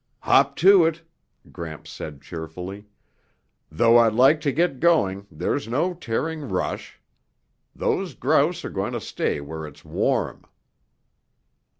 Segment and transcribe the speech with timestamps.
[0.21, 1.03] "Hop to it,"
[1.51, 2.87] Gramps said cheerfully.
[3.71, 6.99] "Though I'd like to get going there's no tearing rush.
[7.75, 10.47] Those grouse are going to stay where it's warm."